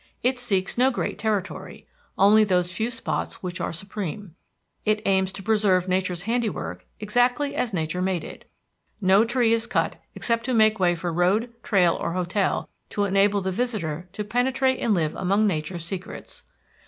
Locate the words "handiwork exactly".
6.23-7.55